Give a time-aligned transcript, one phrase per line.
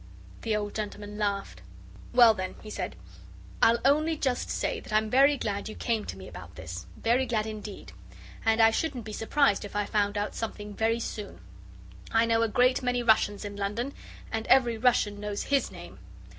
[0.41, 1.61] The old gentleman laughed.
[2.11, 2.95] "Well, then," he said,
[3.61, 7.27] "I'll only just say that I'm very glad you came to me about this very
[7.27, 7.91] glad, indeed.
[8.43, 11.39] And I shouldn't be surprised if I found out something very soon.
[12.11, 13.93] I know a great many Russians in London,
[14.31, 15.99] and every Russian knows HIS name.